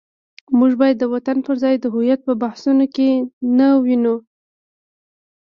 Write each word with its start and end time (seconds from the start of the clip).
موږ 0.57 0.71
باید 0.81 0.97
د 0.99 1.03
وطن 1.13 1.37
پر 1.45 1.55
ځای 1.63 1.75
د 1.79 1.85
هویت 1.93 2.19
په 2.27 2.33
بحثونو 2.43 2.85
کې 2.95 3.09
نه 3.57 3.67
ونیو. 3.85 4.15